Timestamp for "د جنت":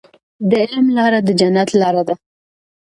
1.23-1.69